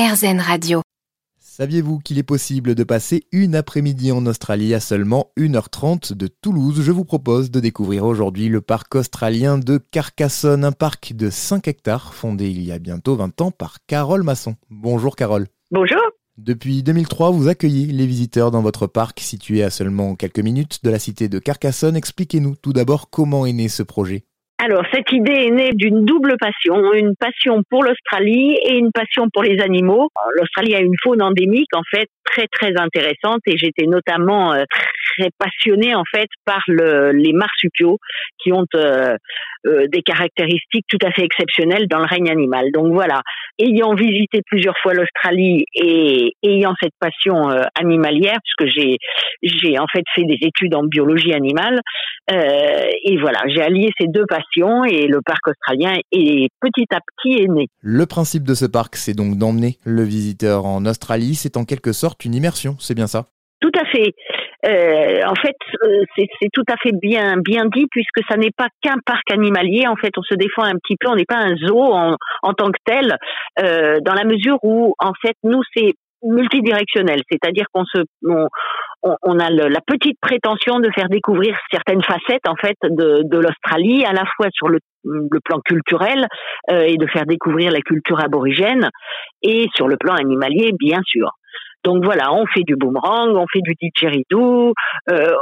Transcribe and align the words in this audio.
RZN 0.00 0.40
Radio. 0.40 0.80
Saviez-vous 1.40 1.98
qu'il 1.98 2.16
est 2.16 2.22
possible 2.22 2.74
de 2.74 2.84
passer 2.84 3.24
une 3.32 3.54
après-midi 3.54 4.12
en 4.12 4.24
Australie 4.24 4.72
à 4.72 4.80
seulement 4.80 5.30
1h30 5.36 6.14
de 6.14 6.26
Toulouse? 6.26 6.80
Je 6.80 6.90
vous 6.90 7.04
propose 7.04 7.50
de 7.50 7.60
découvrir 7.60 8.06
aujourd'hui 8.06 8.48
le 8.48 8.62
parc 8.62 8.94
australien 8.94 9.58
de 9.58 9.76
Carcassonne, 9.76 10.64
un 10.64 10.72
parc 10.72 11.12
de 11.12 11.28
5 11.28 11.68
hectares 11.68 12.14
fondé 12.14 12.48
il 12.48 12.62
y 12.62 12.72
a 12.72 12.78
bientôt 12.78 13.14
20 13.14 13.42
ans 13.42 13.50
par 13.50 13.76
Carole 13.86 14.22
Masson. 14.22 14.56
Bonjour 14.70 15.16
Carole. 15.16 15.48
Bonjour. 15.70 16.00
Depuis 16.38 16.82
2003, 16.82 17.30
vous 17.32 17.48
accueillez 17.48 17.84
les 17.88 18.06
visiteurs 18.06 18.50
dans 18.50 18.62
votre 18.62 18.86
parc 18.86 19.20
situé 19.20 19.62
à 19.62 19.68
seulement 19.68 20.16
quelques 20.16 20.38
minutes 20.38 20.82
de 20.82 20.88
la 20.88 20.98
cité 20.98 21.28
de 21.28 21.38
Carcassonne. 21.38 21.94
Expliquez-nous 21.94 22.56
tout 22.56 22.72
d'abord 22.72 23.10
comment 23.10 23.44
est 23.44 23.52
né 23.52 23.68
ce 23.68 23.82
projet. 23.82 24.24
Alors, 24.62 24.84
cette 24.92 25.10
idée 25.12 25.46
est 25.46 25.50
née 25.50 25.70
d'une 25.72 26.04
double 26.04 26.36
passion, 26.38 26.92
une 26.92 27.14
passion 27.18 27.62
pour 27.70 27.82
l'Australie 27.82 28.58
et 28.62 28.76
une 28.76 28.92
passion 28.92 29.26
pour 29.32 29.42
les 29.42 29.58
animaux. 29.62 30.10
L'Australie 30.34 30.74
a 30.74 30.80
une 30.80 30.96
faune 31.02 31.22
endémique, 31.22 31.74
en 31.74 31.80
fait, 31.90 32.08
très, 32.30 32.46
très 32.48 32.72
intéressante 32.76 33.40
et 33.46 33.56
j'étais 33.56 33.86
notamment 33.86 34.52
euh, 34.52 34.64
très 35.16 35.30
passionnée, 35.38 35.94
en 35.94 36.04
fait, 36.14 36.28
par 36.44 36.62
le, 36.68 37.12
les 37.12 37.32
marsupiaux 37.32 37.98
qui 38.42 38.52
ont 38.52 38.66
euh, 38.74 39.16
euh, 39.66 39.86
des 39.88 40.02
caractéristiques 40.02 40.86
tout 40.88 40.98
à 41.04 41.10
fait 41.10 41.24
exceptionnelles 41.24 41.86
dans 41.88 41.98
le 41.98 42.06
règne 42.06 42.30
animal. 42.30 42.70
Donc 42.72 42.92
voilà, 42.92 43.20
ayant 43.58 43.94
visité 43.94 44.40
plusieurs 44.46 44.76
fois 44.82 44.94
l'Australie 44.94 45.64
et 45.74 46.32
ayant 46.42 46.74
cette 46.80 46.94
passion 46.98 47.50
animalière, 47.78 48.38
puisque 48.44 48.72
j'ai 48.74 48.96
j'ai 49.42 49.78
en 49.78 49.86
fait 49.92 50.04
fait 50.14 50.24
des 50.24 50.38
études 50.42 50.74
en 50.74 50.84
biologie 50.84 51.34
animale, 51.34 51.80
et 52.30 53.16
voilà, 53.18 53.40
j'ai 53.48 53.60
allié 53.60 53.90
ces 53.98 54.06
deux 54.06 54.24
passions 54.26 54.84
et 54.84 55.08
le 55.08 55.20
parc 55.20 55.48
australien 55.48 55.94
est 56.12 56.48
petit 56.60 56.86
à 56.92 57.00
petit 57.00 57.42
est 57.42 57.48
né. 57.48 57.66
Le 57.80 58.06
principe 58.06 58.44
de 58.44 58.54
ce 58.54 58.66
parc, 58.66 58.96
c'est 58.96 59.14
donc 59.14 59.36
d'emmener 59.36 59.78
le 59.84 60.02
visiteur 60.02 60.64
en 60.64 60.86
Australie. 60.86 61.34
C'est 61.34 61.56
en 61.56 61.64
quelque 61.64 61.92
sorte 61.92 62.19
une 62.24 62.34
immersion, 62.34 62.76
c'est 62.78 62.94
bien 62.94 63.06
ça? 63.06 63.26
Tout 63.60 63.72
à 63.78 63.84
fait. 63.84 64.14
Euh, 64.66 65.20
en 65.26 65.34
fait, 65.34 65.56
euh, 65.84 66.04
c'est 66.16 66.48
tout 66.52 66.64
à 66.68 66.76
fait 66.82 66.92
bien 67.00 67.36
bien 67.38 67.64
dit 67.66 67.86
puisque 67.90 68.20
ça 68.28 68.36
n'est 68.36 68.52
pas 68.56 68.68
qu'un 68.82 68.96
parc 69.04 69.30
animalier. 69.30 69.86
En 69.86 69.96
fait, 69.96 70.12
on 70.16 70.22
se 70.22 70.34
défend 70.34 70.64
un 70.64 70.76
petit 70.82 70.96
peu. 70.98 71.08
On 71.08 71.16
n'est 71.16 71.26
pas 71.26 71.38
un 71.38 71.56
zoo 71.56 71.92
en, 71.92 72.16
en 72.42 72.52
tant 72.54 72.70
que 72.70 72.78
tel, 72.84 73.16
euh, 73.58 73.98
dans 74.02 74.14
la 74.14 74.24
mesure 74.24 74.58
où 74.62 74.94
en 74.98 75.12
fait 75.20 75.36
nous 75.44 75.62
c'est 75.74 75.92
multidirectionnel, 76.22 77.22
c'est-à-dire 77.30 77.64
qu'on 77.72 77.84
se 77.84 78.02
on, 78.22 78.46
on, 79.22 79.38
a 79.38 79.50
la 79.50 79.80
petite 79.86 80.18
prétention 80.20 80.78
de 80.78 80.90
faire 80.94 81.08
découvrir 81.08 81.56
certaines 81.70 82.02
facettes 82.02 82.46
en 82.46 82.56
fait 82.56 82.76
de, 82.82 83.22
de 83.24 83.38
l'Australie, 83.38 84.04
à 84.04 84.12
la 84.12 84.24
fois 84.36 84.48
sur 84.52 84.68
le, 84.68 84.78
le 85.04 85.40
plan 85.42 85.60
culturel 85.64 86.26
euh, 86.70 86.82
et 86.82 86.96
de 86.96 87.06
faire 87.06 87.24
découvrir 87.24 87.72
la 87.72 87.80
culture 87.80 88.20
aborigène, 88.20 88.90
et 89.42 89.68
sur 89.74 89.88
le 89.88 89.96
plan 89.96 90.14
animalier 90.14 90.72
bien 90.78 91.00
sûr. 91.06 91.30
Donc 91.84 92.04
voilà, 92.04 92.32
on 92.32 92.44
fait 92.46 92.62
du 92.62 92.76
boomerang, 92.76 93.34
on 93.36 93.46
fait 93.50 93.62
du 93.62 93.74
didgeridoo, 93.80 94.74
euh, 95.10 95.32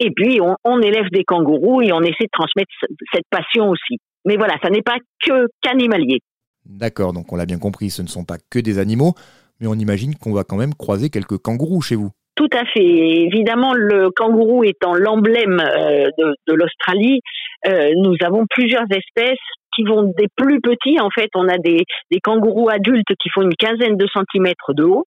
et 0.00 0.10
puis 0.10 0.40
on, 0.40 0.56
on, 0.64 0.80
élève 0.80 1.08
des 1.12 1.24
kangourous 1.24 1.82
et 1.82 1.92
on 1.92 2.02
essaie 2.02 2.24
de 2.24 2.30
transmettre 2.32 2.70
cette 3.12 3.26
passion 3.30 3.70
aussi. 3.70 3.98
Mais 4.24 4.36
voilà, 4.36 4.54
ça 4.62 4.70
n'est 4.70 4.82
pas 4.82 4.96
que 5.24 5.46
qu'animalier. 5.62 6.20
D'accord, 6.64 7.12
donc 7.12 7.32
on 7.32 7.36
l'a 7.36 7.46
bien 7.46 7.58
compris, 7.58 7.90
ce 7.90 8.02
ne 8.02 8.08
sont 8.08 8.24
pas 8.24 8.38
que 8.50 8.58
des 8.58 8.78
animaux, 8.80 9.14
mais 9.60 9.68
on 9.68 9.74
imagine 9.74 10.16
qu'on 10.16 10.32
va 10.32 10.42
quand 10.42 10.56
même 10.56 10.74
croiser 10.74 11.10
quelques 11.10 11.38
kangourous 11.38 11.82
chez 11.82 11.94
vous. 11.94 12.10
Tout 12.34 12.50
à 12.52 12.64
fait. 12.66 12.84
Évidemment, 12.84 13.72
le 13.72 14.10
kangourou 14.10 14.64
étant 14.64 14.94
l'emblème 14.94 15.58
euh, 15.60 16.08
de, 16.18 16.34
de 16.46 16.54
l'Australie, 16.54 17.20
euh, 17.66 17.90
nous 17.96 18.14
avons 18.24 18.44
plusieurs 18.48 18.86
espèces 18.90 19.38
qui 19.76 19.84
vont 19.84 20.12
des 20.16 20.28
plus 20.36 20.60
petits. 20.60 20.98
En 21.00 21.10
fait, 21.10 21.28
on 21.34 21.48
a 21.48 21.58
des, 21.58 21.84
des 22.10 22.20
kangourous 22.20 22.70
adultes 22.70 23.14
qui 23.20 23.28
font 23.28 23.42
une 23.42 23.54
quinzaine 23.54 23.96
de 23.96 24.06
centimètres 24.06 24.72
de 24.72 24.84
haut, 24.84 25.04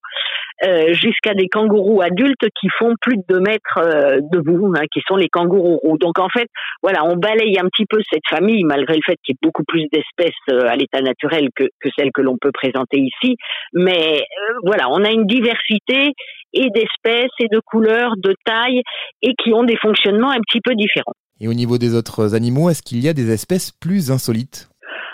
euh, 0.64 0.94
jusqu'à 0.94 1.34
des 1.34 1.48
kangourous 1.48 2.02
adultes 2.02 2.48
qui 2.60 2.68
font 2.78 2.94
plus 3.02 3.18
de 3.18 3.24
deux 3.28 3.40
mètres 3.40 3.80
euh, 3.80 4.20
debout, 4.32 4.74
hein, 4.76 4.84
qui 4.94 5.02
sont 5.08 5.16
les 5.16 5.30
kangourous 5.30 5.78
roux. 5.78 5.98
Donc 5.98 6.20
en 6.20 6.30
fait, 6.30 6.48
voilà, 6.84 7.06
on 7.06 7.16
balaye 7.16 7.58
un 7.58 7.68
petit 7.70 7.86
peu 7.90 8.00
cette 8.12 8.28
famille, 8.30 8.64
malgré 8.64 8.96
le 8.96 9.02
fait 9.06 9.18
qu'il 9.24 9.34
y 9.34 9.36
ait 9.36 9.48
beaucoup 9.48 9.64
plus 9.68 9.86
d'espèces 9.92 10.36
euh, 10.52 10.68
à 10.68 10.76
l'état 10.76 11.02
naturel 11.02 11.50
que, 11.56 11.64
que 11.80 11.90
celles 11.98 12.12
que 12.14 12.22
l'on 12.22 12.38
peut 12.40 12.52
présenter 12.52 13.00
ici. 13.00 13.36
Mais 13.74 14.22
euh, 14.22 14.54
voilà, 14.64 14.90
on 14.90 15.04
a 15.04 15.12
une 15.12 15.26
diversité 15.26 16.12
et 16.54 16.70
d'espèces 16.72 17.32
et 17.40 17.48
de 17.48 17.60
couleurs, 17.66 18.14
de 18.18 18.34
tailles, 18.46 18.82
et 19.22 19.34
qui 19.42 19.54
ont 19.54 19.64
des 19.64 19.78
fonctionnements 19.78 20.32
un 20.32 20.42
petit 20.42 20.62
peu 20.62 20.76
différents. 20.76 21.14
Et 21.42 21.48
au 21.48 21.54
niveau 21.54 21.78
des 21.78 21.94
autres 21.94 22.36
animaux, 22.36 22.70
est-ce 22.70 22.82
qu'il 22.82 23.00
y 23.00 23.08
a 23.08 23.14
des 23.14 23.32
espèces 23.32 23.72
plus 23.72 24.12
insolites? 24.12 24.70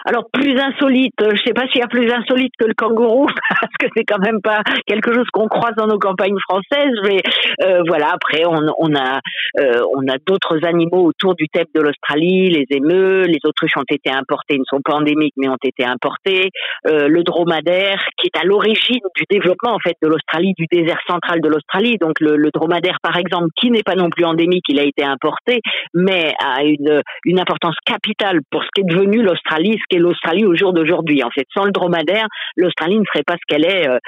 Alors 0.05 0.25
plus 0.31 0.57
insolite, 0.59 1.19
euh, 1.21 1.31
je 1.35 1.41
sais 1.43 1.53
pas 1.53 1.67
s'il 1.67 1.81
y 1.81 1.83
a 1.83 1.87
plus 1.87 2.11
insolite 2.11 2.53
que 2.59 2.65
le 2.65 2.73
kangourou 2.75 3.25
parce 3.49 3.73
que 3.79 3.87
c'est 3.95 4.03
quand 4.03 4.19
même 4.19 4.39
pas 4.41 4.61
quelque 4.85 5.13
chose 5.13 5.25
qu'on 5.33 5.47
croise 5.47 5.73
dans 5.75 5.87
nos 5.87 5.97
campagnes 5.97 6.37
françaises. 6.47 6.95
Mais 7.03 7.21
euh, 7.63 7.81
voilà, 7.87 8.11
après 8.13 8.45
on, 8.45 8.59
on 8.77 8.95
a 8.95 9.19
euh, 9.59 9.81
on 9.95 10.07
a 10.07 10.17
d'autres 10.25 10.65
animaux 10.65 11.05
autour 11.05 11.35
du 11.35 11.47
thème 11.47 11.65
de 11.73 11.81
l'Australie, 11.81 12.49
les 12.49 12.65
émeux, 12.69 13.23
les 13.23 13.39
autruches 13.45 13.77
ont 13.77 13.89
été 13.89 14.11
importées, 14.11 14.57
ne 14.59 14.63
sont 14.65 14.81
pas 14.81 14.93
endémiques 14.93 15.33
mais 15.37 15.49
ont 15.49 15.57
été 15.63 15.83
importées. 15.85 16.49
Euh, 16.87 17.07
le 17.07 17.23
dromadaire 17.23 18.03
qui 18.17 18.27
est 18.27 18.39
à 18.39 18.43
l'origine 18.43 19.01
du 19.15 19.23
développement 19.29 19.73
en 19.73 19.79
fait 19.79 19.95
de 20.03 20.07
l'Australie, 20.07 20.53
du 20.57 20.65
désert 20.71 20.99
central 21.07 21.41
de 21.41 21.49
l'Australie. 21.49 21.97
Donc 21.97 22.19
le, 22.19 22.35
le 22.37 22.51
dromadaire 22.53 22.97
par 23.01 23.17
exemple, 23.17 23.47
qui 23.55 23.71
n'est 23.71 23.83
pas 23.83 23.95
non 23.95 24.09
plus 24.09 24.25
endémique, 24.25 24.65
il 24.69 24.79
a 24.79 24.83
été 24.83 25.03
importé, 25.03 25.61
mais 25.95 26.33
a 26.39 26.63
une 26.63 27.01
une 27.25 27.39
importance 27.39 27.75
capitale 27.85 28.41
pour 28.51 28.63
ce 28.63 28.69
qui 28.75 28.81
est 28.81 28.95
devenu 28.95 29.23
l'Australie, 29.23 29.77
l'Australie 29.97 30.45
au 30.45 30.55
jour 30.55 30.73
d'aujourd'hui. 30.73 31.23
En 31.23 31.29
fait, 31.29 31.45
sans 31.53 31.65
le 31.65 31.71
dromadaire, 31.71 32.27
l'Australie 32.55 32.99
ne 32.99 33.05
serait 33.05 33.23
pas 33.25 33.35
ce 33.35 33.45
qu'elle 33.47 33.65
est, 33.65 33.87
euh, 33.87 33.99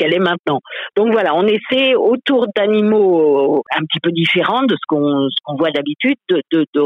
est 0.00 0.18
maintenant. 0.18 0.60
Donc 0.96 1.12
voilà, 1.12 1.34
on 1.34 1.46
essaie 1.46 1.94
autour 1.94 2.46
d'animaux 2.56 3.58
euh, 3.58 3.76
un 3.76 3.82
petit 3.82 4.00
peu 4.02 4.10
différents 4.10 4.62
de 4.64 4.74
ce 4.74 4.86
qu'on 4.86 5.56
voit 5.56 5.70
d'habitude, 5.70 6.16
de, 6.28 6.42
de, 6.52 6.66
de, 6.74 6.82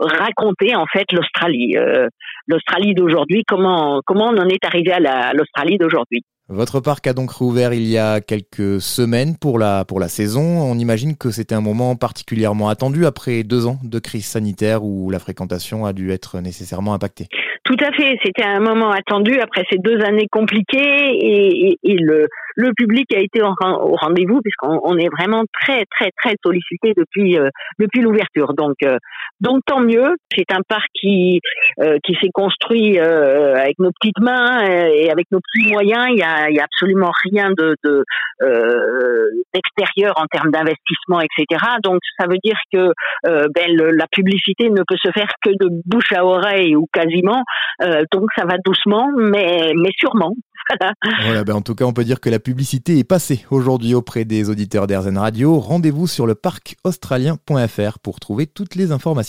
raconter 0.00 0.74
en 0.74 0.86
fait 0.86 1.10
l'Australie, 1.12 1.76
euh, 1.76 2.08
l'Australie 2.46 2.94
d'aujourd'hui, 2.94 3.44
comment 3.46 4.00
comment 4.04 4.28
on 4.28 4.38
en 4.38 4.48
est 4.48 4.64
arrivé 4.64 4.92
à 4.92 5.32
l'Australie 5.32 5.78
d'aujourd'hui. 5.78 6.24
Votre 6.54 6.80
parc 6.80 7.06
a 7.06 7.14
donc 7.14 7.30
rouvert 7.30 7.72
il 7.72 7.86
y 7.86 7.96
a 7.96 8.20
quelques 8.20 8.78
semaines 8.78 9.38
pour 9.40 9.58
la, 9.58 9.86
pour 9.86 9.98
la 9.98 10.08
saison. 10.08 10.42
On 10.42 10.78
imagine 10.78 11.16
que 11.16 11.30
c'était 11.30 11.54
un 11.54 11.62
moment 11.62 11.96
particulièrement 11.96 12.68
attendu 12.68 13.06
après 13.06 13.42
deux 13.42 13.66
ans 13.66 13.78
de 13.82 13.98
crise 13.98 14.26
sanitaire 14.26 14.84
où 14.84 15.08
la 15.08 15.18
fréquentation 15.18 15.86
a 15.86 15.94
dû 15.94 16.10
être 16.10 16.40
nécessairement 16.40 16.92
impactée. 16.92 17.28
Tout 17.64 17.76
à 17.80 17.92
fait, 17.92 18.18
c'était 18.24 18.42
un 18.42 18.58
moment 18.58 18.90
attendu 18.90 19.38
après 19.40 19.62
ces 19.70 19.78
deux 19.78 20.00
années 20.02 20.26
compliquées 20.30 21.78
et, 21.82 21.96
le, 21.96 22.26
le 22.56 22.72
public 22.74 23.06
a 23.14 23.20
été 23.20 23.40
au, 23.40 23.54
rendez-vous 23.96 24.40
puisqu'on 24.42 24.98
est 24.98 25.08
vraiment 25.08 25.44
très 25.62 25.84
très 25.86 26.10
très 26.20 26.34
sollicité 26.44 26.92
depuis 26.96 27.38
euh, 27.38 27.48
depuis 27.78 28.00
l'ouverture. 28.00 28.54
Donc 28.54 28.74
euh, 28.84 28.98
donc 29.40 29.60
tant 29.64 29.80
mieux. 29.80 30.16
C'est 30.36 30.50
un 30.52 30.62
parc 30.68 30.88
qui 30.92 31.40
euh, 31.80 31.98
qui 32.02 32.16
s'est 32.20 32.30
construit 32.34 32.98
avec 32.98 33.78
nos 33.78 33.90
petites 33.92 34.18
mains 34.20 34.66
et 34.66 35.10
avec 35.10 35.26
nos 35.30 35.38
petits 35.40 35.70
moyens. 35.70 36.08
Il 36.48 36.56
y 36.56 36.60
a 36.60 36.64
absolument 36.64 37.12
rien 37.24 37.50
de, 37.50 37.76
de 37.84 38.04
d'extérieur 39.54 40.14
en 40.16 40.26
termes 40.26 40.50
d'investissement, 40.50 41.20
etc. 41.20 41.64
Donc 41.84 42.00
ça 42.18 42.26
veut 42.26 42.38
dire 42.42 42.58
que 42.72 42.92
ben, 43.24 43.76
la 43.76 44.06
publicité 44.10 44.68
ne 44.68 44.82
peut 44.86 44.96
se 45.00 45.10
faire 45.12 45.28
que 45.44 45.50
de 45.50 45.68
bouche 45.86 46.12
à 46.12 46.24
oreille 46.24 46.74
ou 46.74 46.86
quasiment. 46.92 47.42
donc 48.12 48.24
ça 48.36 48.44
va 48.44 48.56
doucement, 48.64 49.08
mais 49.16 49.72
mais 49.76 49.90
sûrement. 49.96 50.34
Voilà. 51.24 51.44
ben 51.44 51.54
en 51.54 51.60
tout 51.60 51.74
cas, 51.74 51.84
on 51.84 51.92
peut 51.92 52.04
dire 52.04 52.20
que 52.20 52.30
la 52.30 52.38
publicité 52.38 52.98
est 52.98 53.04
passée 53.04 53.44
aujourd'hui 53.50 53.94
auprès 53.94 54.24
des 54.24 54.48
auditeurs 54.50 54.86
d'Airzen 54.86 55.18
Radio. 55.18 55.58
Rendez-vous 55.58 56.06
sur 56.06 56.26
le 56.26 56.34
parc 56.34 56.76
australien.fr 56.84 57.98
pour 57.98 58.20
trouver 58.20 58.46
toutes 58.46 58.74
les 58.74 58.92
informations. 58.92 59.22